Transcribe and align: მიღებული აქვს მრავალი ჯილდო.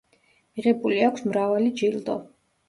მიღებული 0.59 1.03
აქვს 1.09 1.27
მრავალი 1.33 1.71
ჯილდო. 1.83 2.17